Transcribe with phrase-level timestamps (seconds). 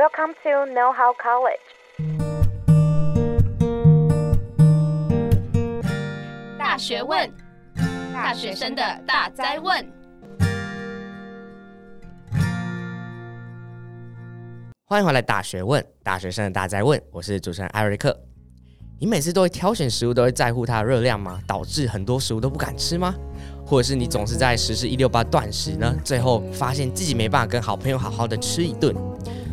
[0.00, 1.60] Welcome to Know How College。
[6.58, 7.30] 大学问，
[8.10, 9.86] 大学生的大哉问。
[14.86, 16.98] 欢迎回来，大学问，大学生的大哉问。
[17.12, 18.18] 我是主持人艾瑞克。
[18.98, 21.38] 你每次都会挑选食物，都会在乎它的热量吗？
[21.46, 23.14] 导致很多食物都不敢吃吗？
[23.66, 25.94] 或者是你总是在实施一六八断食呢？
[26.02, 28.96] 最后发现自己没办法跟好朋友好好的吃一顿。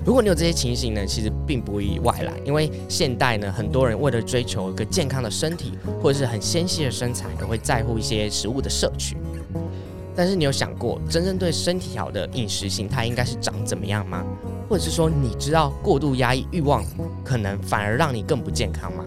[0.07, 9.17] 如果你有这些情形呢，其实并不意外啦，因为现代呢，很多人为了追求一个健康的身体，或者是很纤细的身材，都会在乎一些食物的摄取。
[10.15, 14.23] 但是你有想过，真正对身体好的饮食形态应该是长怎么样吗？
[14.69, 16.85] 或者是说，你知道过度压抑欲望，
[17.21, 19.03] 可能反而让你更不健康吗？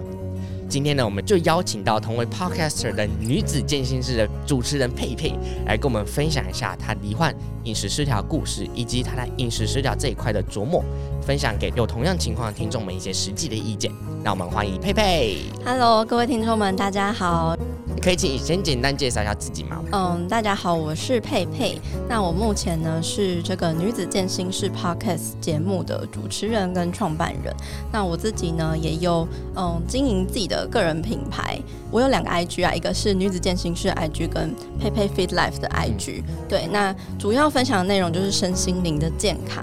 [0.71, 5.35] 今天呢，我们就邀请到同为 Podcaster 的女子健心室的主持人佩佩，
[5.67, 7.35] 来跟我们分享一下她罹患
[7.65, 10.85] 饮食失调故事，以及她在饮食失调这一块的琢磨，
[11.21, 13.91] 分享给有同样情况的听众们一些实际的意见。
[14.23, 15.39] 那我们欢迎佩佩。
[15.65, 17.57] Hello，各位听众们，大家好。
[18.03, 19.85] 可以请你先简单介绍一下自己吗？
[19.93, 21.79] 嗯，大家好，我是佩佩。
[22.09, 27.55] 那我目前呢是这个女子健心室 Podcast 节目的主持人跟创办人。
[27.93, 31.61] 那我自己呢也有嗯经营自己的个人品牌。
[31.91, 36.23] 我有两个 IG 啊，一个是女子健心室 IG 跟佩佩 Fit Life 的 IG。
[36.27, 39.63] 嗯、对，那主要分享的内容就是身心灵的健康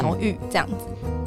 [0.00, 0.74] 疗愈这样子。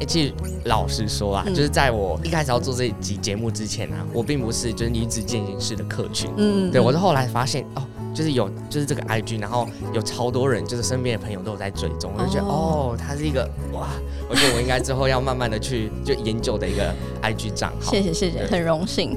[0.00, 7.82] 欸、其实老实说啊，嗯、就是在我一开始要做这集节目之前啊，我并不是就是女子健行室的客群，嗯，对，我是后来发现哦，
[8.14, 13.88] 就是有就是这个 IG，然后有超多人，就是身边的朋友都有在追踪，我就觉得哦，他是一个哇，
[14.28, 17.92] 我觉得我应该之后要慢慢的去 就研究的一个 IG 账号。
[17.92, 19.16] 谢谢谢谢，很荣幸。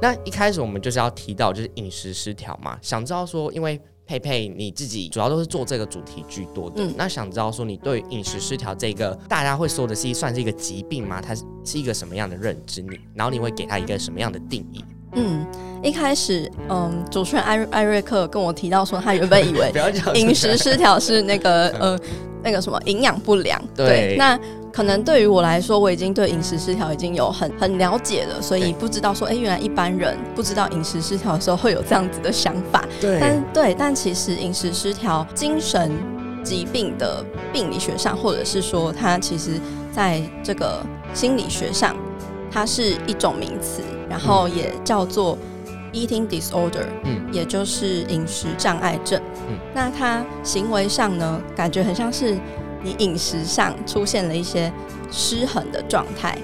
[0.00, 3.80] 那一开始我们就是要提到就是饮食失调嘛，想知道说因为。
[4.06, 11.20] 佩佩，你自己主要都是做这个主题居多的，嗯、那想知道说你对饮食失调这个大家会说的是算是一个疾病吗？
[11.20, 12.82] 它是是一个什么样的认知？
[12.82, 14.84] 你然后你会给他一个什么样的定义？
[15.14, 15.46] 嗯，
[15.82, 19.72] 一开始，嗯，主持人艾艾瑞克跟我提到说，他原本以为
[20.14, 21.98] 饮食失调是那个呃
[22.42, 24.38] 那个什么营养不良，对，对那。
[24.72, 32.82] 可能对于我来说，我已经对饮食失调已经有很很了解了，所以不知道说，哎、欸，原来一般人不知道饮食失调的时候会有这样子的想法。
[32.98, 35.92] 对，但对，但其实饮食失调，精神
[36.42, 37.22] 疾病的
[37.52, 39.60] 病理学上，或者是说它其实
[39.94, 40.80] 在这个
[41.12, 41.94] 心理学上，
[42.50, 45.36] 它是一种名词，然后也叫做
[45.92, 49.20] eating disorder，嗯，也就是饮食障碍症。
[49.50, 52.38] 嗯，那它行为上呢，感觉很像是。
[52.82, 54.72] 你饮食上出现了一些
[55.10, 56.36] 失衡的状态，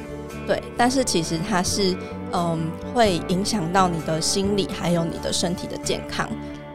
[0.47, 1.97] 对，但是其实它是
[2.33, 6.29] 嗯，会影响到你的心理还有你的身体的健康。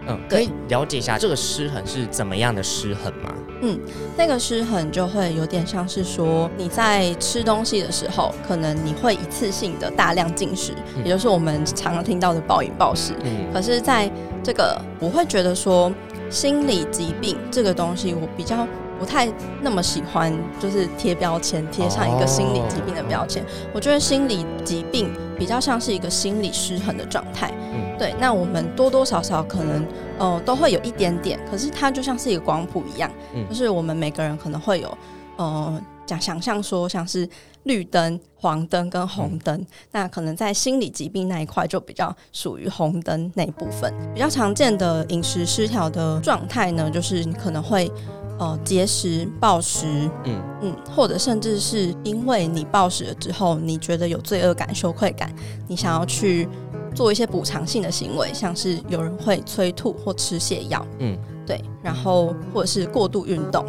[0.06, 3.34] 嗯，可以了解一下这个失衡是怎么样的失衡吗？
[3.62, 3.80] 嗯，
[4.18, 13.14] 那个失衡就会有点像是说你在吃东西的时候，可能你会一次性的大量进食，嗯、也就是我们常常听到的暴饮暴食。
[13.24, 14.12] 嗯，可是在
[14.44, 15.90] 这个我会觉得说
[16.30, 18.68] 心理疾病这个东西，我比较。
[19.00, 19.32] 不太
[19.62, 23.44] 那么喜欢，就是贴标签，贴上一个心理疾病的标签。
[23.44, 23.76] Oh.
[23.76, 27.52] 我觉得心理疾病比较像是一个心理失衡的状态。
[27.74, 28.14] 嗯，对。
[28.20, 29.86] 那我们多多少少可能，
[30.20, 31.40] 呃，都会有一点点。
[31.50, 34.98] 可是它就像是一个光谱一样，嗯，就是我们每个人可能会有，
[35.38, 37.28] 呃，讲想象说像是
[37.64, 39.56] 绿灯、黄灯跟红灯。
[39.56, 43.94] 嗯，那可能在心理疾病那一块就比较属于红灯那一部分。
[44.14, 47.92] 比较常见的饮食失调的状态呢，就是你可能会。
[48.40, 49.86] 呃，节食、暴食，
[50.26, 55.32] 嗯嗯，或者甚至是因为你暴食了之后，你觉得有罪恶感、羞愧感，
[55.68, 56.50] 你想要去
[56.96, 63.64] 做一些补偿性的行为，像是有人会催吐或吃泻药，嗯，对，然后或者是过度运动。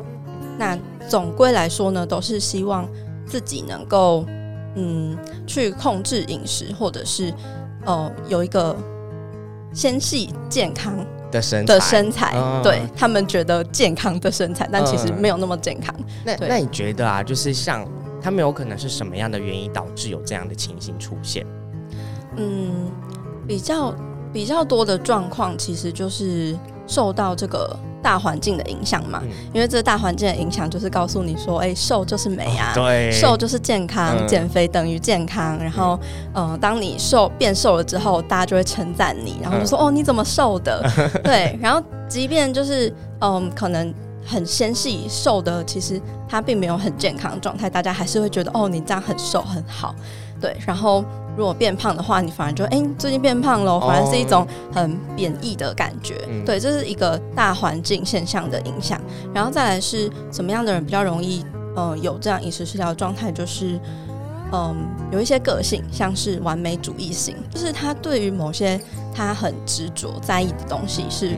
[0.59, 0.76] 那
[1.11, 2.88] 总归来说呢，都是希望
[3.27, 4.25] 自己能够
[4.77, 7.33] 嗯去控制饮食，或者是
[7.85, 8.77] 呃有一个
[9.73, 10.95] 纤细健康。
[11.31, 15.93] 的身的身材，嗯、对他们觉得健康的身材，但其实没有那么健康。
[15.99, 17.85] 嗯、那那你觉得啊，就是像
[18.23, 21.44] 他们有可能是什么样的原因导致有这样的情形出现？
[22.37, 22.88] 嗯，
[23.49, 23.93] 比较
[24.32, 26.56] 比较多的状况，其实就是
[26.87, 27.77] 受到这个。
[28.05, 35.59] 大环境的影响嘛，嗯、因为这个大环境的影响就是告诉你说，哎、欸，瘦就是美啊，哦、对，瘦就是健康，减、嗯、肥等于健康。
[35.59, 35.99] 然后，
[36.35, 40.87] 嗯、呃，当你瘦变瘦了之后，大家就会称赞你，然后就说，嗯、哦，你怎么瘦的？
[41.25, 42.91] 对，然后即便就是，
[43.21, 43.93] 嗯、呃，可能
[44.23, 45.99] 很纤细瘦的，其实
[46.29, 49.95] 他并没有很健康的状态，大家还是会觉得，哦，你这样很瘦很好。
[50.39, 51.03] 对，然后。
[51.36, 56.14] 如果变胖的话，你反而就哎、欸，最近变胖了，反而是一种很贬义的感觉。
[56.14, 56.46] Oh.
[56.46, 59.00] 对，这是一个大环境现象的影响。
[59.32, 61.44] 然后再来是什么样的人比较容易
[61.75, 63.78] 呃有这样饮食失调的状态，就是
[64.52, 64.76] 嗯
[65.10, 68.81] 有一些个性，像是完美主义型，就是他对于某些
[69.14, 71.36] 他很执着在意的东西是。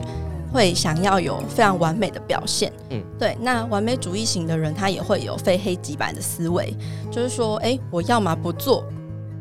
[0.49, 3.37] 会想要有非常完美的表现，嗯，对。
[3.41, 6.73] 那完美主义型的人，他也会有非黑即白的思维，
[7.11, 8.81] 就是说，哎，我要么不做，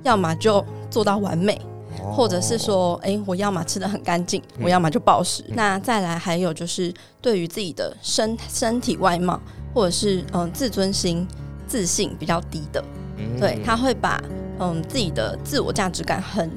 [0.07, 1.61] 要么就做到完美，
[2.01, 5.43] 哦、或者是说，哎，我要么吃的很干净，嗯、我要么就暴食。
[5.49, 9.41] 嗯、那再来还有就是，对于自己的身身体外貌，
[9.75, 11.27] 或者是嗯、呃、自尊心、
[11.67, 12.83] 自信比较低的，
[13.17, 14.23] 嗯、对，他会把
[14.61, 16.49] 嗯自己的自我价值感很。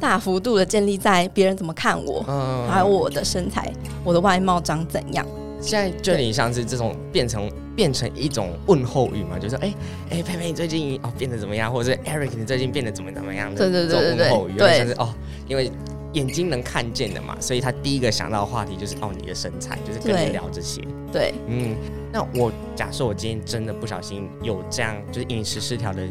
[0.00, 3.72] 大幅度的建立在别人怎么看我，嗯、还有我的身材、
[4.02, 5.24] 我的外貌长怎样。
[5.62, 9.72] 现在就你像是这种变成变成一种问候语嘛，就是哎
[10.10, 13.56] 哎佩佩你最近哦变得怎么样，或者是 Eric 你最近变得怎么怎么样的？
[13.56, 15.14] 对对对问候语，对，像是哦，
[15.46, 15.70] 因为
[16.12, 20.82] 眼睛能看见的嘛，所以他第一个想到的话题就是哦你的身材，就是跟你聊这些。
[21.12, 21.76] 对，对嗯，
[22.12, 26.02] 那我假设我今天真的不小心有这样就是饮食失调的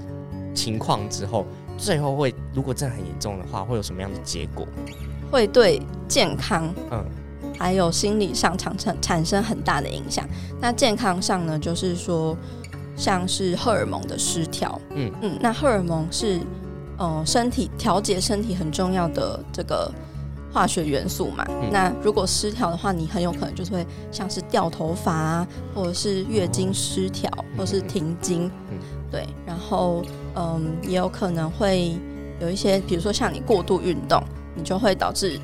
[0.55, 1.45] 情况之后。
[1.77, 4.67] 最后会，如果真的很严重的话，会有什么样的结果？
[5.31, 7.03] 会对健康，嗯，
[7.61, 10.27] 还有心理上产生产生很大的影响。
[10.59, 12.35] 那健康上呢，就是说，
[12.95, 16.39] 像是荷尔蒙的失调，嗯嗯，那荷尔蒙是，
[16.97, 19.91] 呃，身体调节身体很重要的这个
[20.51, 21.45] 化学元素嘛。
[21.49, 28.77] 嗯、那如果失调的话，你很有可能就是会像是掉头发啊，或者是月经失调，哦、或是停经，嗯，
[29.11, 30.03] 对，然后。
[30.33, 31.93] 嗯，也有可能会
[32.39, 34.23] 有一些，比如说像你过度运动，
[34.55, 35.37] 你就会导致，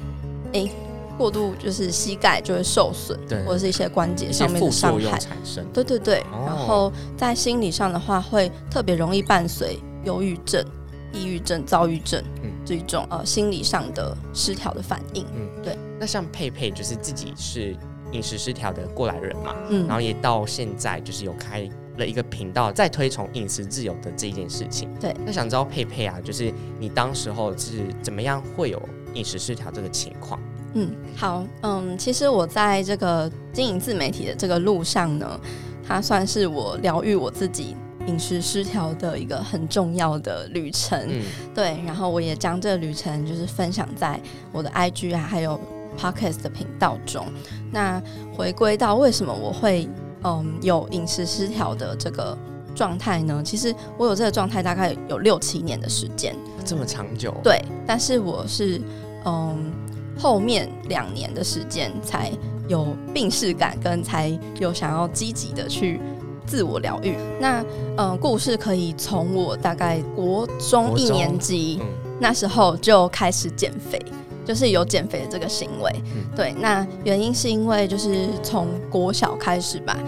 [0.53, 0.71] 哎、欸，
[1.17, 5.65] 过度就是膝盖就会受损，对，或者是一些关节上面的伤害产生。
[5.73, 10.63] 对对对，哦、然后在心理上的话，会特别容易伴随忧郁症、
[11.11, 12.23] 抑郁症、躁郁症
[12.65, 15.25] 这种呃心理上的失调的反应。
[15.35, 15.77] 嗯，对。
[15.99, 17.75] 那像佩佩就是自己是
[18.11, 21.69] 饮食失调的过来人嘛，嗯，然后也到现在就是有开。
[21.97, 24.87] 了一个频道在推崇饮食自由的这一件事情。
[24.99, 28.79] 对，那想知道佩佩啊，就是你当时候是怎么样会有
[29.15, 30.39] 饮食失调这个情况？
[30.79, 35.39] 嗯，好，嗯，其实我在这个经营自媒体的这个路上呢，
[35.87, 37.75] 它算是我疗愈我自己
[38.05, 40.99] 饮食失调的一个很重要的旅程。
[41.09, 41.23] 嗯，
[41.55, 44.21] 对，然后我也将这个旅程就是分享在
[44.51, 45.59] 我的 IG 啊，还有
[45.99, 47.25] Podcast 的频道中。
[47.71, 47.99] 那
[48.35, 49.89] 回归到为什么我会。
[50.23, 52.35] 嗯，有饮食失调的这个
[52.73, 53.39] 状态呢？
[53.45, 56.35] 其实我有这个状态大概有六七年的时间，
[56.65, 57.31] 这么长久。
[57.43, 58.81] 对，但是我是
[59.25, 59.71] 嗯
[60.17, 62.31] 后面两年的时间才
[62.67, 65.99] 有病逝感，跟才有想要积极的去
[66.45, 67.15] 自我疗愈。
[67.39, 67.63] 那
[67.97, 71.87] 嗯，故事可以从我大概国中一年级、嗯、
[72.19, 74.01] 那时候就开始减肥。
[74.45, 79.99] 就是有减肥的这个行为，嗯、对，那原因是因为就是从国小开始吧，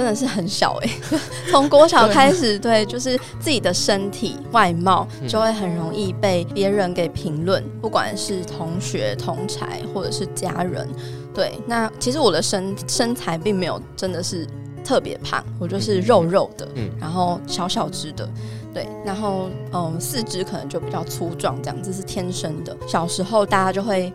[0.00, 1.20] 真的是很小哎、欸，
[1.52, 10.88] 从国小开始，对，就是自己的身体外貌就会很容易被别人给评论，不管是同学、同才或者是家人，
[11.34, 14.46] 对，那其实我的身身材并没有真的是
[14.82, 18.26] 特别胖，我就是肉肉的，嗯，然后小小只的。
[18.72, 22.74] 对，然后嗯，四肢可能就比较粗壮，这样子是天生的。
[22.86, 24.12] 小时候大家就会，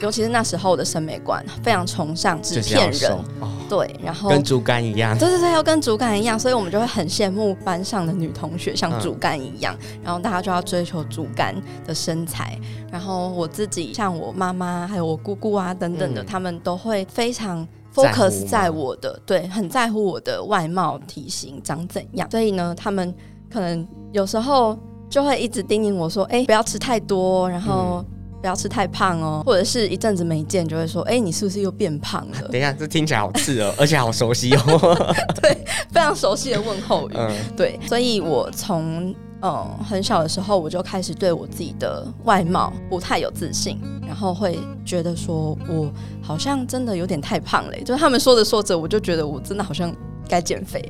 [0.00, 11.54] 尤其是那时候的审美观非常崇尚纸片人，哦、对，然后跟竹竿一样，对对对，要跟竹竿一样，所以我们就会很羡慕班上的女同学像竹竿一样，嗯、然后大家就要追求竹竿
[11.86, 12.58] 的身材。
[12.90, 23.14] 然后我自己像我妈妈还有我姑姑啊等等的，嗯、他们都会非常 focus 在我的，对，很在乎我的外貌体型长怎样，所以呢，他们。
[23.50, 24.78] 可能有时候
[25.08, 28.04] 就会一直叮咛我说：“哎、欸，不要吃太多，然后
[28.40, 35.14] 不要吃太胖哦。”或者是一阵子没见，就会说：“哎、欸，你是不是又变胖了？” 等一下，这听起来好刺耳，而且好熟悉哦。
[35.40, 35.56] 对，
[35.90, 37.12] 非常熟悉的问候语。
[37.16, 45.92] 嗯，对，所以我从嗯很小的时候我就开始对我自己的外貌不太有自信，然后会觉得说我
[46.22, 47.76] 好像真的有点太胖了。
[47.84, 49.94] 就是他们说着说着，我就觉得我真的好像。
[50.30, 50.86] 该减肥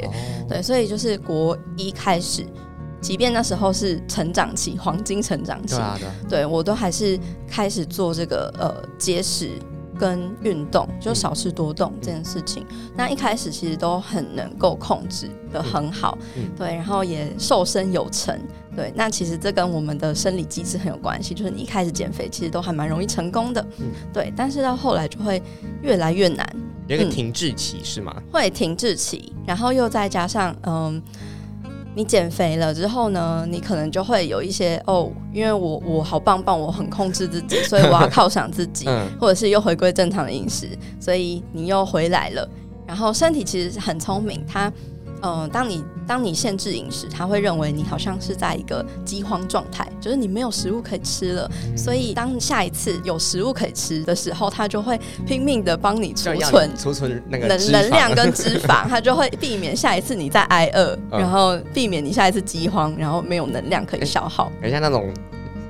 [0.49, 2.45] 对，所以就是国一开始，
[3.01, 9.51] 即便那时候是成长期，黄金成长期，对，啊、对，对我都还是开始做这个呃节食
[9.99, 12.65] 跟运动，就少吃多动这件事情。
[12.71, 18.39] 嗯、那一开始其实都很能够控制的很好，嗯、对，然后也瘦身有成，
[18.77, 18.93] 对。
[18.95, 24.33] 那其实这跟我们的生理机制很有关系，就是你一开始减肥其实都还蛮容易成功的，嗯、对。
[24.37, 25.43] 但是到后来就会
[25.83, 26.49] 越来越难。
[26.87, 28.15] 有一个停滞期、嗯、是吗？
[28.33, 31.03] 会停滞期，然后又再加上，嗯，
[31.95, 40.69] 你减肥了之后呢，你可能就会有一些哦，因为我我好棒棒，我很控制自己，所以我要 犒赏自己，嗯、或者是又回归正常的饮食，
[41.01, 42.49] 所以你又回来了。
[42.87, 44.73] 然后身体其实很聪明，它
[45.23, 51.51] 嗯、呃，当你当你限制饮食，他会认为你好像是在一个饥荒状态，就是你没有食物可以吃了。
[51.67, 64.51] 嗯、所以当下一次有食物可以吃的时候，他就会拼命的帮你储存储存那个能能量跟 脂肪，他就会避免下一次你再挨饿，嗯、然后避免你下一次饥荒，然后没有能量可以消耗。
[64.63, 65.13] 很像那种。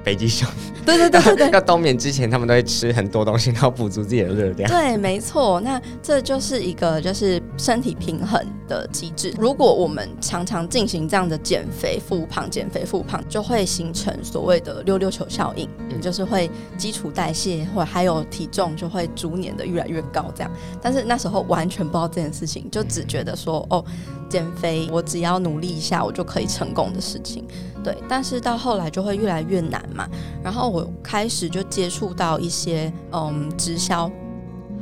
[0.09, 0.49] 北极熊，
[0.87, 4.71] 对对对对对，要冬眠之前，他们都会吃很多东西，然后补足自己的热量。
[4.71, 5.61] 对，没错。
[5.61, 9.35] 那这就是一个就是身体平衡的机制。
[9.39, 20.33] 如果我们常常进行这样的减肥复胖、减肥复胖，就会形成所谓的溜溜球效应，嗯，就是会基础代谢或还有体重就会逐年的越来越高。
[20.35, 20.51] 这样，
[20.81, 23.85] 但是那时候完全不知道这件事情，就只觉得说哦，
[24.29, 27.47] 减肥我只要努力一下，我就可以成功的事情。
[27.83, 30.09] 对，但是到后来就会越来越难嘛。
[30.43, 34.11] 然后我开始就接触到一些嗯直销，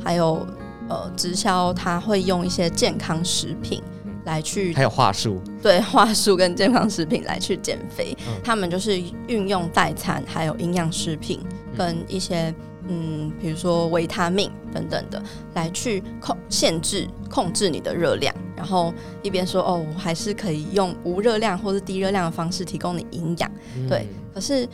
[0.03, 0.47] 还有
[0.88, 3.83] 呃直销，他会用一些健康食品
[4.25, 8.17] 来去，还有话术，对，话术跟健康食品来去减肥。
[8.26, 11.41] 嗯、他们就是运用代餐，还有营养食品
[11.76, 12.55] 跟一些。
[12.88, 15.21] 嗯，比如说维他命等等的，
[15.55, 24.09] 来去控限制控制你的热量，然后一边说哦，我还是可以用无热量或是低热量的方式提供你营养，嗯、对。
[24.33, 24.69] 可是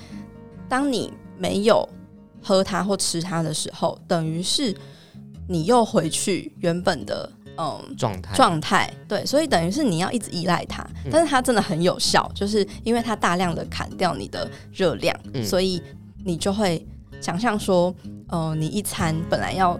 [0.69, 1.89] 当你没有
[2.41, 4.75] 喝它或吃它的时候，等于是
[5.49, 9.27] 你又回去原本的嗯状态状态，对。
[9.27, 15.83] 所以等于是你要一直依赖它，但是它真的很有效，就是因为它大量的砍掉你的热量，嗯、所以
[16.25, 16.87] 你就会。
[17.21, 17.95] 想象说，
[18.31, 19.79] 呃，你一餐本来要，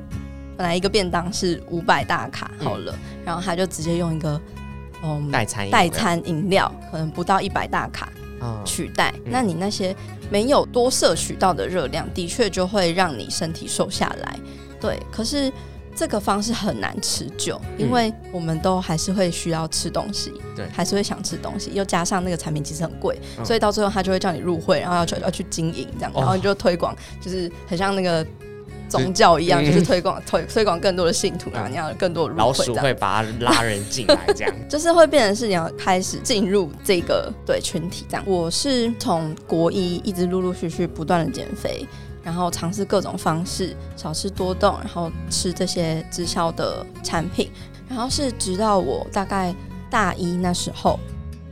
[0.57, 4.41] 本来一个便当是五百大卡好了，嗯、然后他就直接用一个，
[5.03, 8.13] 嗯，代餐代餐饮料，可能不到一百大卡
[8.65, 9.95] 取代，哦、那你那些
[10.31, 14.37] 没有多摄取到的热量，的确就会让你身体瘦下来，
[14.81, 15.53] 对，可是。
[15.95, 28.27] 这个方式很难持久，因为我们都还是会需要吃东西，对、嗯，还是会想吃东西，又加上那个产品其实很贵，嗯、所以到最后他就会叫你入会，然后要求要去经营这样，然后你就推广，就是很像那个
[28.93, 38.25] 宗教一样，就，是推广推推广更多的信徒，然后你要更多的，老鼠会把它拉人进来，这样 就是会变成是你要开始进入这个对群体这样。
[38.27, 41.87] 我是从国一一直陆陆续续不断的减肥。
[42.25, 47.51] 然后尝试各种方式，少吃多动，然后吃这些直销的产品。
[47.89, 49.53] 然后是直到我大概
[49.91, 51.01] 大一那时候，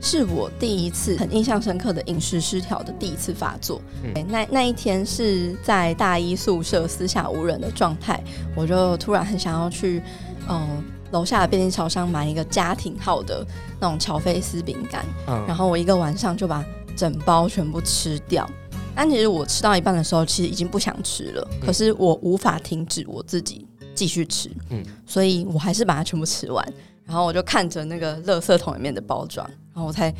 [0.01, 3.79] 是我第一次很印象深刻的饮食失调的第一次发作。
[4.03, 8.21] 嗯、那那一天是在大一宿舍私下无人的状态，
[8.55, 10.01] 我就突然很想要去
[10.49, 13.45] 嗯楼下的便利超商买一个家庭号的
[13.79, 16.65] 那种乔菲斯饼干，嗯、然后我一个晚上就把
[16.95, 18.49] 整包全部吃掉。
[18.95, 21.47] 但其实我吃到一半的时候，其实已经不想吃了。
[21.51, 26.65] 嗯、可是我无法停止我自己继续吃，嗯，所以我还是把它全部吃完。
[27.05, 30.13] 然后我就看着那个垃圾桶里面的包装，然后我才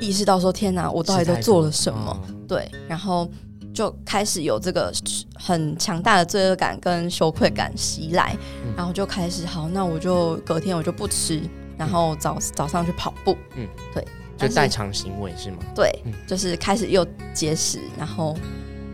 [0.00, 2.20] 意识到说：天哪，我到底都做了什么？
[2.28, 3.28] 嗯、对，然后
[3.72, 4.92] 就开始有这个
[5.34, 11.40] 很强大的罪恶感跟羞愧感袭来，嗯、然后就开始好，那我就隔天我就不吃，
[11.76, 14.04] 然后早早上去跑步，嗯，对。
[14.36, 15.58] 就代偿行为是吗？
[15.76, 18.36] 对，嗯、就是开始又节食，然后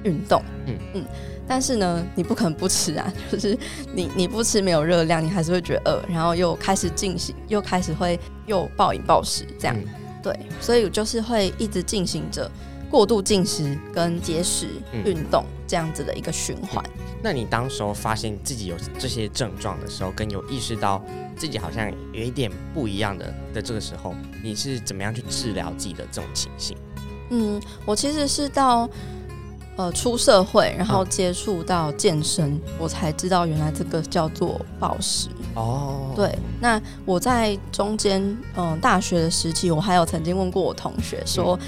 [0.05, 1.05] 运动，嗯嗯。
[1.51, 3.59] 但是呢，你不可能不吃啊， 就是
[3.93, 8.17] 你你不吃没有热量，你还是会觉得饿，然后又开始进行，又开始会
[8.47, 9.77] 又暴饮暴食这样。
[9.77, 9.85] 嗯、
[10.23, 12.49] 对，所以就是会一直进行着
[12.89, 14.69] 过度进食跟节食、
[15.05, 16.85] 运动这样子的一个循环。
[16.99, 21.03] 嗯、那你当时候发现自己有这些症状的时候，跟有意识到。
[21.37, 24.15] 自己好像有一点不一样的的这个时候，
[24.45, 26.77] 你是怎么样去治疗自己的这种情形？
[27.31, 28.87] 嗯，我其实是到
[29.81, 35.29] 呃出社会，然后接触到健身，嗯、我才知道原来这个叫做暴食。
[35.55, 36.39] 哦，对。
[36.61, 38.21] 那我在中间，
[38.57, 41.59] 嗯、呃，大学的时期，我还有曾经问过我同学说：“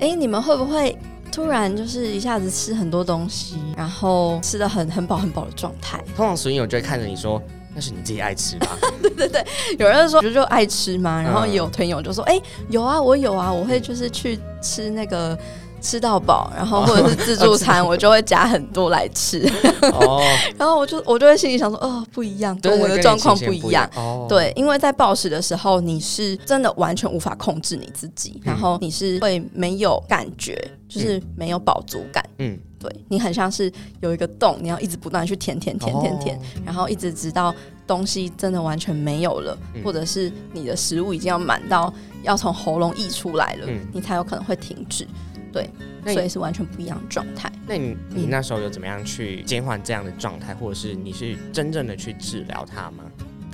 [0.00, 0.98] 哎、嗯，你们会不会
[1.30, 7.40] 突然就是一下子吃很多东西，然后吃的很很饱很饱的状态？”通常损友就会看着你说。
[7.74, 8.76] 那是你自己爱吃吧？
[9.00, 9.42] 对对对，
[9.78, 15.34] 有人说就就爱吃嘛，然后有朋友就说，哎、嗯欸，有啊，我有啊，我会就是去吃那个
[15.82, 19.46] 吃到饱，然后或者是自助餐， 我就会夹很多来吃。
[19.82, 20.22] 哦，
[20.56, 23.86] 然后我就我就会心里想说，哦，不一样，跟我的状况不一样。
[23.96, 30.56] 哦，对，因为在暴食的时候，你是真的完全无法控制你自己，嗯、然后你是会没有感觉，
[30.88, 32.24] 就是没有饱足感。
[32.38, 32.58] 嗯。
[32.82, 37.54] 对，你很像是有一个洞，你要一直不断去填填填填填，然后一直直到
[37.86, 45.06] 东西真的完全没有了，嗯、或者是你的食物已经要满到要从喉咙溢出来了，嗯、你才有可能会停止。
[45.52, 45.68] 对，
[46.04, 47.52] 所以是完全不一样的状态。
[47.66, 53.04] 那你你那时候有怎么样去减缓这样的状态，或者是你是真正的去治疗它吗？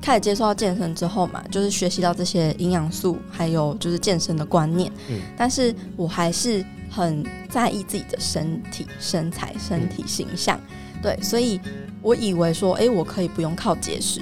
[0.01, 4.91] 开始接触到健身之后嘛，就是学习到这些营养素，还有就是健身的观念。
[5.11, 10.59] 嗯，但是我还是很在意自己的身体、身材、身体形象。
[10.95, 11.61] 嗯、对，所以
[12.01, 14.21] 我以为说，哎、欸，我可以不用靠节食。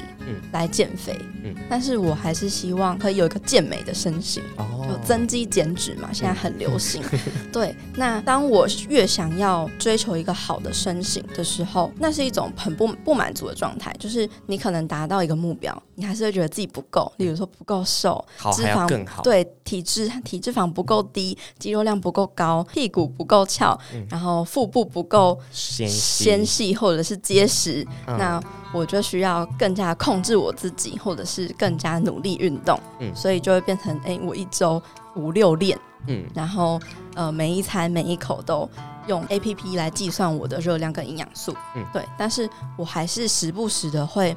[0.52, 7.02] 来减肥，嗯，但是我还是希望可以有一个健美的身形，哦，就增肌减脂嘛，现在很流行。
[7.12, 7.20] 嗯、
[7.52, 28.42] 对，那当我越想要追求一个好的身形的时候，那是一种很不不满足的状态，就是你可能达到一个目标，你还是会觉得自己不够，例如说不够瘦，脂肪更好，对，体脂体脂肪不够低，肌肉量不够高，屁股不够翘，嗯、然后腹部不够纤纤细或者是结实，嗯、那。
[28.76, 34.80] 我就需要更加控制我自己，或者是更加努力运动，嗯，所以就会变成，哎、欸，我一周
[35.14, 36.78] 五六练，嗯，然后
[37.14, 38.68] 呃，每一餐每一口都
[39.06, 44.36] 用 APP 来计算我的热量跟营养素，嗯，对，但是我还是时不时的会，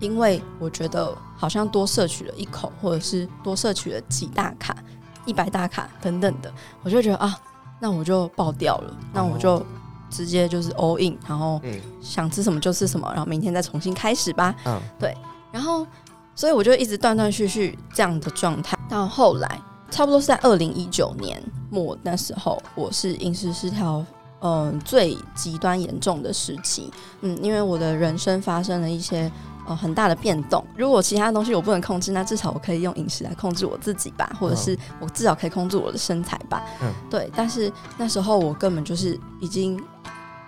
[0.00, 4.76] 因为我觉得好像多摄取了一口，或者是多摄取了几大卡、
[5.24, 7.38] 一百大卡等等的，我就觉得啊，
[7.78, 9.64] 那我就爆掉了，那我就。
[10.10, 11.60] 直接就是 all in，然后
[12.00, 14.54] 想吃什么就吃什么，然后明天再重新开始吧。
[14.66, 15.16] 嗯，对，
[15.52, 15.86] 然后
[16.34, 24.04] 所以我就一直断断续续这样的状态，到后来差不多是在二零一九年末那时候，我是饮食失调，
[24.40, 26.92] 嗯，最极端严重的时期。
[27.20, 29.30] 嗯，因为我的人生发生了一些。
[29.66, 30.64] 呃，很大的变动。
[30.74, 36.64] 如果其他东西我不能控制，那至少我可以用饮食来控制我自己吧，或者是我至少可以控制我的身材吧。
[36.82, 37.30] 嗯，对。
[37.36, 39.78] 但是那时候我根本就是已经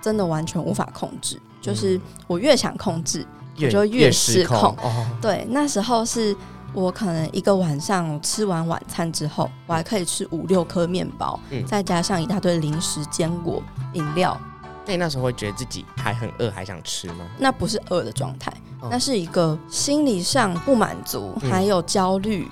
[0.03, 3.27] 真的完全无法控制，就是我越想控制，
[3.59, 4.77] 我就越失控。
[5.21, 6.37] 对，那时候是
[6.75, 14.39] 我可能一个晚上吃完晚餐之后，我还可以吃五六颗面包，再加上一大堆零食、坚果、饮料。
[14.85, 17.25] 那你那时候会觉得自己还很饿，还想吃吗？
[17.39, 18.53] 那不是饿的状态。
[18.91, 22.49] 那是一个心理上不满足，还有焦虑，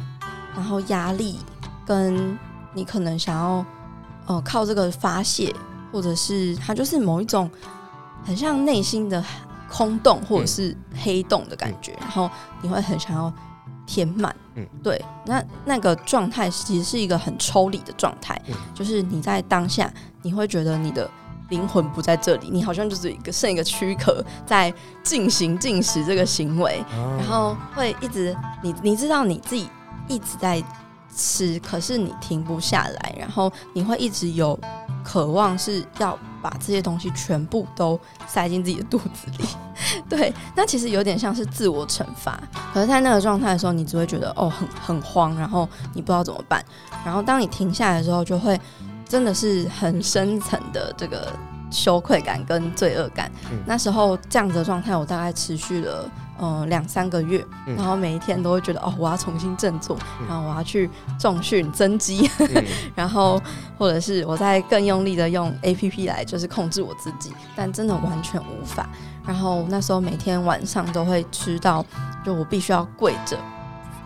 [0.54, 1.40] 然后压力，
[1.84, 2.38] 跟
[2.72, 3.66] 你可能想要，
[4.26, 5.52] 呃，靠这个发泄，
[5.92, 7.50] 或者是它就是某一种
[8.24, 9.24] 很像内心的
[9.68, 12.30] 空洞或者是黑洞的感觉，然后
[12.62, 13.32] 你会很想要
[13.86, 14.34] 填满。
[14.54, 18.40] 嗯，对，那那个状态其实是一个很抽离的状态，
[18.74, 21.10] 就是你在当下你会觉得你的。
[21.50, 24.72] 灵魂不在这里，你好像就是一个剩一个躯壳在
[25.02, 26.80] 进行进食这个行为，
[27.18, 29.68] 然后会一直你你知道你自己
[30.06, 30.62] 一直在
[31.16, 34.58] 吃，可是你停不下来，然后你会一直有
[35.04, 39.44] 渴望是要把这些东西全部都塞进自己的肚子里，
[40.08, 42.40] 对，那其实有点像是自我惩罚。
[42.72, 46.64] 可是，在那个状态的时候，你只会觉得哦很很慌，然后你不知道怎么办，
[47.04, 48.58] 然后当你停下来的时候，就会。
[49.10, 51.32] 真的是很深层的这个
[51.68, 53.28] 羞愧感跟罪恶感。
[53.50, 56.08] 嗯、那时候这样子的状态，我大概持续了
[56.40, 62.64] 呃两三个月，嗯、然后每一天都会觉得哦，我要重新振作，嗯、然后我要去重训增肌，嗯、
[62.96, 63.40] 然后
[63.78, 68.88] 或者是我在更用力的用 APP 来就是控制我自己，但真的完全无法。
[69.24, 71.84] 然后那时候每天晚上都会吃到，
[72.24, 73.38] 就我必须要跪着。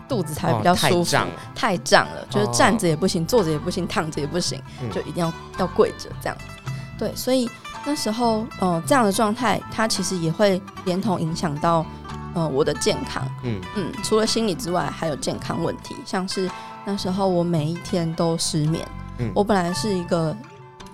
[0.07, 6.37] 肚子才会比较舒服，哦、太胀了，了，就是站着也不行，哦、坐着也不行，躺着也不行，嗯、就一定要要跪着这样。
[6.99, 7.49] 对，所以
[7.87, 11.85] 那时候，嗯、呃，这样的状态，它其实也会连同影响到，
[12.35, 13.27] 呃，我的健康。
[13.43, 16.51] 嗯嗯，除了心理之外，还有健康问题，像是
[16.85, 18.87] 那时候我每一天都失眠。
[19.19, 20.37] 嗯，我本来是一个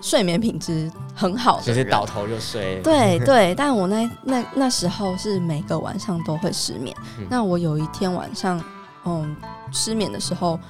[0.00, 2.80] 睡眠品质很好的，就是倒头就睡。
[2.82, 6.94] 对对， 但我那那那时候是每个晚上都会失眠。
[7.18, 8.62] 嗯、那我有一天晚上。
[9.06, 9.34] 嗯，
[9.72, 10.60] 失眠的时候，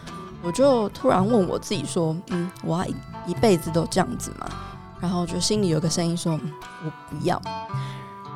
[0.40, 2.94] 我就突然问我自己说：“嗯，我要一
[3.26, 4.48] 一辈子都这样子吗？”
[5.02, 6.52] 然后就心里有个声音说：“嗯，
[6.84, 7.42] 我不要。”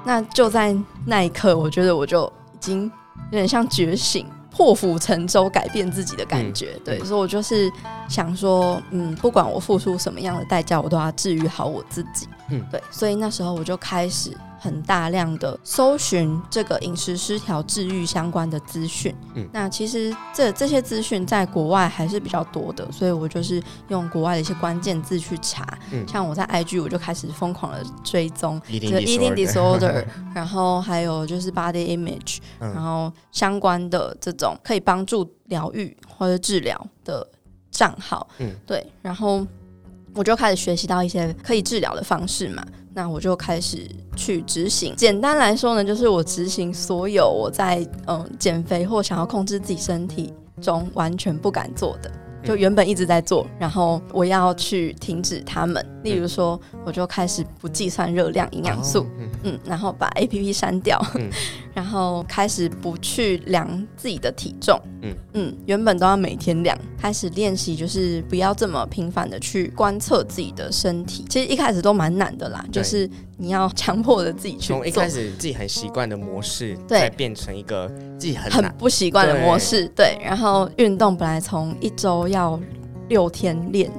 [0.04, 2.84] 那就在那一刻，我觉得我就已经
[3.30, 4.26] 有点像觉醒。
[4.56, 7.68] 破釜沉舟，改变自己的感觉，嗯、对，所以我就是
[8.08, 14.30] 想说，嗯，不管我付出什么样的代价，我都要治愈好我自己，嗯，对，所以那时候我就开始
[14.64, 30.02] 很大量的搜寻这个饮食失调治愈相关的资讯，嗯，那其实这这些资讯在国外还是比较多的，所以我就是用国外的一些关键字去查，嗯，像我在 IG 我就开始疯狂的追踪 eating disorder，
[30.34, 34.56] 然后还有就是 body image，嗯、然后相关的这种。
[34.62, 37.26] 可以帮助疗愈或者治疗的
[37.70, 39.46] 账号，嗯，对，然后
[40.14, 44.94] 我就开始学习到一些可以治疗的方式嘛，那我就开始去执行。
[44.96, 52.10] 简单来说呢，就是我执行所有我在嗯减肥或想要控制自己身体中完全不敢做的，
[52.44, 55.84] 就原本一直在做，然后我要去停止他们。
[56.02, 59.00] 例如说，我就开始不计算热量、营养素。
[59.00, 61.28] 哦嗯嗯，然后把 APP 删掉，嗯，
[61.74, 71.24] 然后开始不去量自己的体重，嗯嗯，原本都要每天量，开始练习就是不要这么频繁的去观测自己的身体。
[71.28, 74.76] 其实一开始都蛮难的啦，就是你要强迫着自己去做。
[74.78, 80.18] 从一开始自己很习惯的模式，对，再变成一个自己很很不习惯的模式，对。
[80.22, 82.58] 然后运动本来从一周要
[83.08, 83.90] 六天练，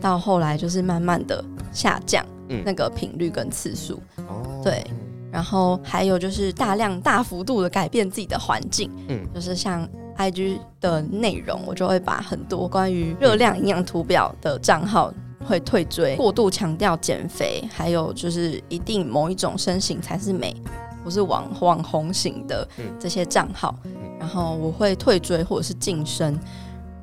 [0.00, 2.24] 到后来就是慢慢的下降。
[2.66, 4.84] 那个频率跟次数，哦，对，
[5.30, 15.10] 然后还有就是大量大幅度的改变自己的环境，嗯，就是像 IG 的内容，我就会把很多关于热量营养图表的账号
[15.44, 20.54] 会退追，过度强调减肥，还有就是一定某一种身形才是美，
[21.02, 22.66] 不是网网红型的
[22.98, 23.74] 这些账号，
[24.18, 26.38] 然后我会退追或者是晋升，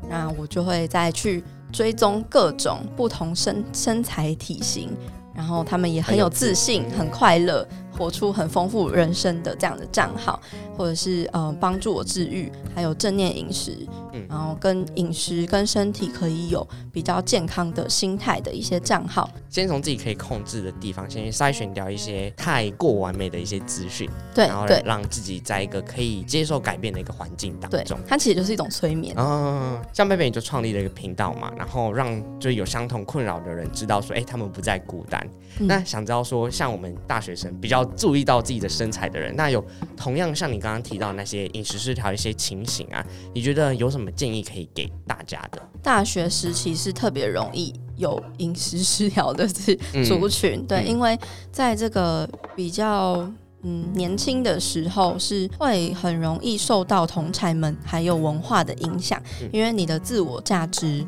[0.10, 4.89] 那我就会再去追踪各种不同身身材体型。
[5.36, 7.65] 然后他们也很有自信，很快乐。
[7.97, 10.39] 活出很丰富人生的这样的账号，
[10.78, 13.78] 或者是呃帮助我治愈，还有正念饮食，
[14.13, 19.29] 嗯，然后跟饮食跟身体可以有比较健康的心态的一些账号。
[19.49, 27.99] 先从自己可以控制的地方，先去筛选掉一些太过完美的一些资讯，对，然后让自己在一个可以接受改变的一个环境当中。
[28.07, 29.13] 它其实就是一种催眠。
[29.17, 35.27] 嗯，像贝贝你就创立了一个频道嘛，然后让就有相同困扰的人知道说，哎，他们不再孤单。
[35.59, 37.79] 嗯、那想知道说，像我们大学生比较。
[37.95, 39.65] 注意到自己的身材的人，那有
[39.97, 45.62] 同样像你刚刚提到那些饮食失调一些情形啊，你觉得有什么建议可以给大家的？
[45.81, 51.17] 大学时期是特别容易有饮食失调的族群，嗯、对，因为
[51.51, 53.29] 在这个比较
[53.63, 61.05] 嗯年轻的时候，是会很容易受到同才们还有文化的影响，嗯、因为你的自我价值，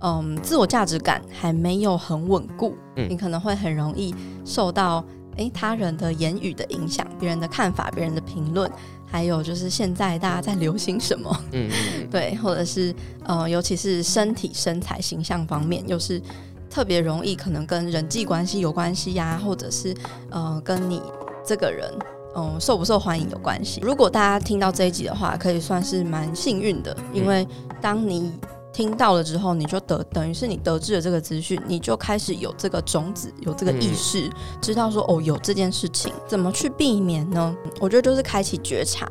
[0.00, 5.04] 嗯，自我价值感还没有很稳固，嗯、你可能会很容易受到。
[5.36, 8.70] 诶，他人的言语的影响，别人的看法，别人的评论，
[9.06, 11.70] 还有就是现在大家在流行什么，嗯，
[12.10, 16.20] 对，或者是呃，尤其是身体、身材、形象方面，又是
[16.68, 19.94] 特别容易可能跟人际关系有关系呀、啊，或者是
[20.30, 21.00] 呃，跟你
[21.44, 21.90] 这个人
[22.34, 23.80] 嗯、呃、受不受欢迎有关系。
[23.82, 27.46] 如果大家听到这一集的话，可以算是蛮幸运的，因为
[27.80, 28.32] 当你。
[28.72, 37.56] 听到了之后，你就得等于是你得知了这个资讯，你就开始有这个种子，有这个意识，嗯、知道说哦，有这件事情，怎么去避免呢？
[37.80, 39.10] 我觉得就是开启觉察。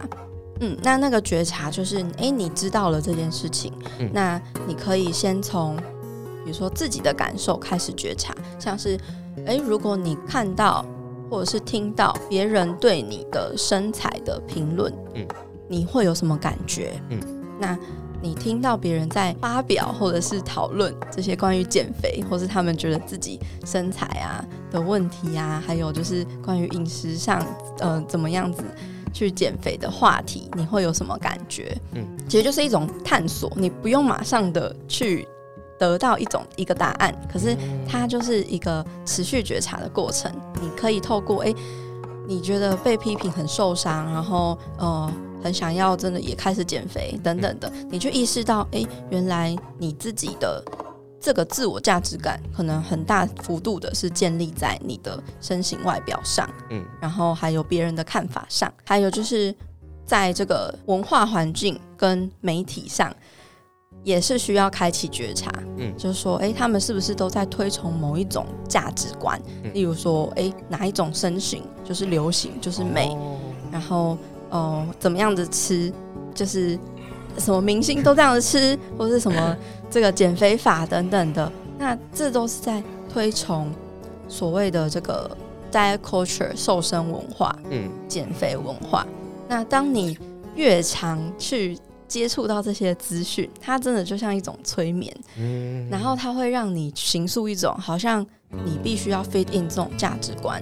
[0.61, 5.75] 嗯，那那个觉察就是，哎，你知道了这件事情，嗯、那你可以先从
[6.45, 8.97] 比如说自己的感受开始觉察，像是，
[9.45, 10.85] 哎，如果你看到
[11.29, 15.27] 或者是听到别人对你的身材的评论，嗯，
[15.67, 17.01] 你会有什么感觉？
[17.09, 17.19] 嗯，
[17.59, 17.77] 那。
[18.21, 27.41] 你听到别人在发表或者是讨论这些关于减肥，或是他们觉得自己身材啊的问题啊，还有就是关于饮食上，
[27.79, 28.61] 呃，怎么样子
[29.13, 31.73] 去减肥的话题，你会有什么感觉？
[31.93, 35.25] 嗯，其实就是一种探索，你不用马上的去
[35.77, 37.55] 得到一种一个答案，可是
[37.87, 40.29] 它就是一个持续觉察的过程。
[40.61, 41.55] 你可以透过，诶，
[42.27, 45.09] 你觉得被批评很受伤，然后呃。
[45.41, 50.63] 很想要真的也开始减肥等等的，你就意识到，哎，原来你自己的
[51.19, 59.53] 这个自我价值感可能很大幅度的是建立在你的身形外表上，嗯，然后还有别人的看法上，还有就是
[60.05, 63.13] 在这个文化环境跟媒体上，
[64.03, 69.41] 也是需要开启觉察，嗯，就是说，哎，他们是不是都在推崇某一种价值观？
[69.73, 73.17] 例如说，哎，哪一种身形就是流行，就是美，
[73.71, 74.17] 然后。
[74.49, 75.91] 哦，怎么样子吃，
[76.33, 76.77] 就是
[77.37, 79.55] 什么明星都这样子吃，或是什么
[79.89, 83.71] 这个减肥法等等的，那这都是在推崇
[84.27, 85.29] 所谓的这个
[85.71, 89.05] diet culture 瘦身文化，嗯，减肥文化。
[89.47, 90.17] 那当你
[90.55, 98.25] 越常去接触到这些资讯，它真的就像一种催眠，嗯，然后它会让你形塑一种好像
[98.65, 100.61] 你必须要 fit in 这种价值观，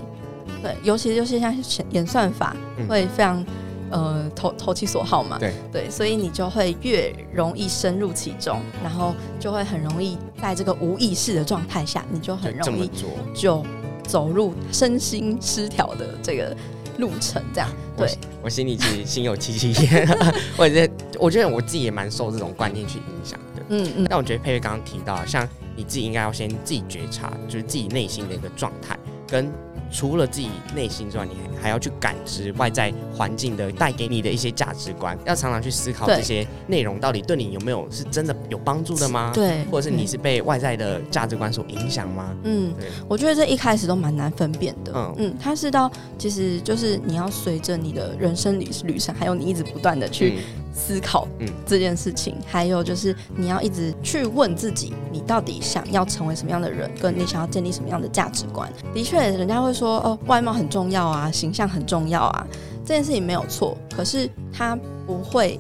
[0.62, 1.56] 对，尤其就是像
[1.92, 2.56] 演算法
[2.88, 3.46] 会非常。
[3.90, 12.92] 呃，投投其所好嘛，对对，所以你就会越容易深入其中，然后就会很容易在这个无意识的状态下，你就很容易
[13.34, 13.66] 就
[14.04, 16.56] 走入身心失调的这个
[16.98, 17.42] 路程。
[17.54, 20.08] 这样，对我，我心里其实心有戚戚焉。
[20.58, 23.64] 我觉得，我觉得我自己也蛮受这种观念去影响的。
[23.70, 24.08] 嗯嗯。
[24.10, 28.98] 但我觉得佩佩刚刚提到，像你自己应该要先自己觉察，就是自己内心的一个状态
[29.28, 29.50] 跟。
[29.92, 39.32] 除了自己内心之外，你还要去感知外在环境的带给你的一些价值观，要常常去思考这些内容到底对你有没有是真的有帮助的吗？
[39.34, 42.36] 对，或者是你是被外在的价值观所影响吗？
[42.44, 44.92] 嗯，对，我觉得这一开始都蛮难分辨的。
[44.96, 50.40] 嗯嗯，它是到其实就是你要随着你的人生旅旅程，还有你一直不断的去
[50.78, 58.72] 思考嗯这件事情，嗯，还有就是你要一直去问自己，你到底想要成为什么样的人，跟你想要建立什么样的价值观。
[58.94, 62.48] 的确，人家会说哦，外貌很重要啊，形象很重要啊，
[62.86, 63.76] 这件事情没有错。
[63.96, 65.60] 可是它不会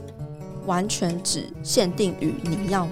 [0.67, 2.87] 完全只限定于你要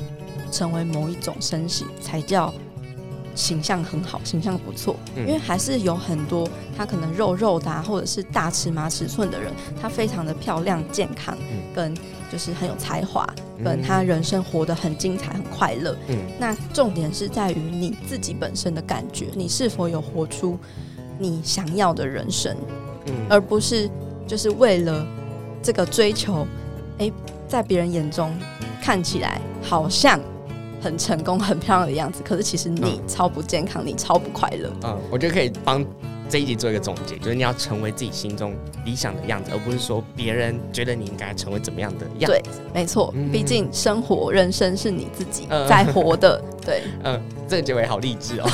[0.52, 2.52] 成为某一种身形才叫
[3.36, 4.96] 形象很好，形象不错。
[5.16, 11.38] 因为还是有很多他可能肉肉的，啊，或者是大尺码尺寸的人，他非常的漂亮、健康，
[11.76, 11.94] 跟
[12.32, 13.28] 就是很有才华，
[13.64, 15.96] 跟他人生活得很精彩、很快乐。
[16.40, 20.58] 那重点是在于你自己本身的感觉，你是否有活出。
[21.18, 22.54] 你想要的人生，
[23.06, 23.90] 嗯，而不是
[24.28, 25.08] 就是为了
[25.64, 26.46] 这个追求，
[26.98, 27.10] 哎，
[27.48, 28.38] 在别人眼中
[28.82, 30.20] 看起来好像
[30.86, 34.72] 很成功、很漂亮的样子，可是其实你超不健康，嗯、你超不快乐。
[34.84, 35.84] 嗯，我觉得可以帮
[36.30, 42.40] 这一集做一个总结，就是你要成为自己心中理想的样子，而不是说别人觉得你应该成为怎么样的样子。
[42.40, 46.40] 对，没错，毕竟生活、人生是你自己在活 的。
[46.40, 48.48] 嗯、对，嗯，这个结尾好励志哦。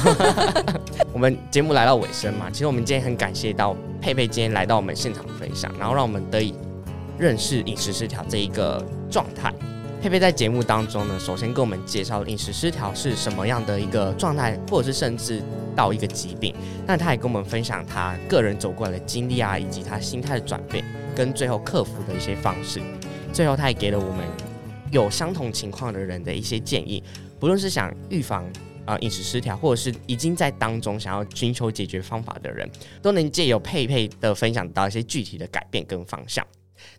[1.12, 6.56] 我们节目来到尾声嘛，其实我们今天很感谢到佩佩今天来到我们现场分享，然后让我们得以
[7.18, 9.54] 认识饮食失调这一个状态。
[10.02, 15.40] 佩佩在节目当中呢，首先跟我们介绍饮食失调是什么样的一个状态，或者是甚至
[15.76, 16.56] 到一个疾病。
[16.88, 20.84] 那他也跟我们分享他个人走过来的经历啊，以及他心态的转变，
[21.16, 22.82] 跟最后克服的一些方式。
[23.32, 24.26] 最后，他也给了我们
[24.92, 27.04] 有相同情况的人的一些建议，
[27.40, 28.44] 不论是想预防。
[28.84, 32.68] 啊，饮食失调，或者是已经在当中想要寻求解决方法的人，
[33.00, 36.46] 都能借由佩佩的分享到一些具体的改变跟方向。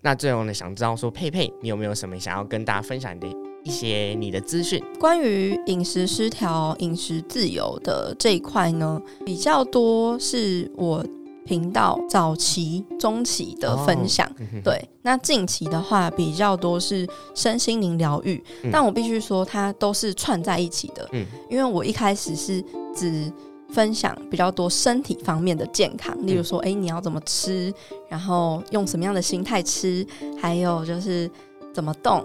[0.00, 3.26] 那最后呢，想知道说佩佩，你有没有什么想要跟大家分享的
[3.64, 4.82] 一些你的资讯？
[4.98, 11.04] 关于饮食失调、饮食自由的这一块呢，比较多是我。
[11.44, 22.64] 频道早期、中期的分享，哦、对，那近期的话比较多是身心灵疗愈，嗯、但我必须说它都是串在一起的，嗯，因为我一开始是
[22.94, 23.28] 只
[23.72, 27.72] 分享比较多身体方面的健康，例如说，哎、嗯，你要怎么吃，
[28.08, 30.06] 然后用什么样的心态吃，
[30.40, 31.30] 还有就是
[31.72, 32.24] 怎么动，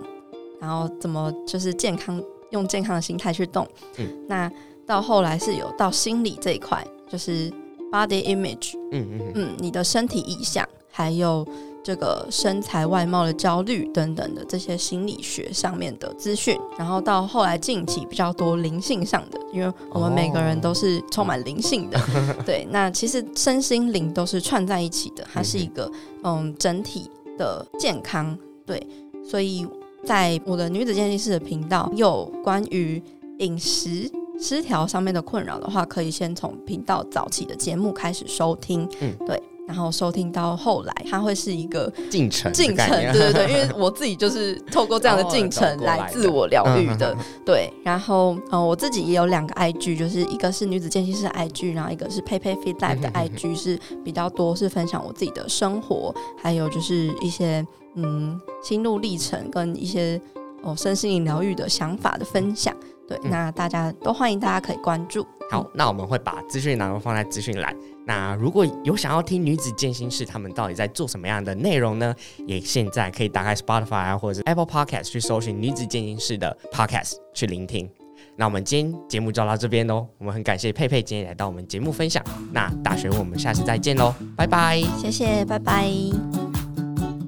[0.59, 4.51] 然后怎么就是健康用健康的心态去动，嗯，那
[4.85, 7.51] 到后来是有到心理这一块，就是。
[7.89, 9.31] Body image，嗯嗯。
[9.33, 11.47] 嗯，你的身体意向，还有
[11.87, 25.89] 这个身材外貌的焦虑等等的这些心理学上面的资讯，然后到后来近期比较多灵性上的，因为我们每个人都是充满灵性的， 哦、对，那其实身心灵都是串在一起的，它是一个
[26.23, 28.85] 嗯整体的健康，对，
[29.25, 29.65] 所以
[30.03, 33.01] 在我的女子健心室的频道有关于
[33.39, 34.11] 饮食。
[34.39, 60.19] 失调上面的困扰的话，可以先从频道早期的节目开始收听，嗯，对，然后收听到后来，它会是一个进程，进程，对对对，因为我自己就是透过这样的进程来自我疗愈的，对，然后呃，我自己也有两个 IG，就是一个是女子健心室 IG，然后一个是佩佩 Fit Life 的 IG，是比较多是分享我自己的生活，还有就是一些嗯心路历程跟一些
[60.63, 62.73] 哦身心灵疗愈的想法的分享。
[63.05, 65.25] 对，那大家都欢迎，大家可以关注。
[65.49, 67.75] 好，那我们会把资讯内容放在资讯栏。
[68.07, 72.15] 那如果有想要听女子健心室他们到底在做什么样的内容呢？
[72.47, 77.89] 也现在可以打开 Spotify，或者是 Apple Podcast 去搜寻女子健心室的 Podcast 去聆听。
[78.37, 80.07] 那我们今天节目就到这边喽。
[80.19, 82.23] 我们很感谢佩佩今天来到我们节目分享。
[82.53, 84.81] 那大学，我们下次再见喽，拜拜。
[84.97, 85.89] 谢谢，拜拜。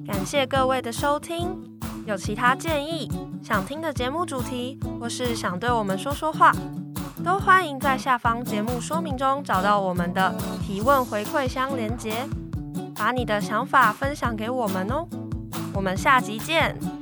[0.06, 1.48] 感谢各位的收听。
[2.06, 3.06] 有其他建议、
[3.42, 6.50] 想听的节目主题，或是想对我们说说话，
[7.24, 12.26] 都欢迎在下方节目说明中找到我们的提问回馈箱连接，
[12.94, 15.06] 把你的想法分享给我们哦。
[15.74, 16.99] 我们下集见。